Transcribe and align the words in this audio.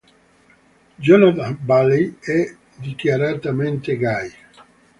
Jonathan 0.97 1.55
Bailey 1.61 2.17
è 2.21 2.55
dichiaratamente 2.77 3.95
gay. 3.97 4.31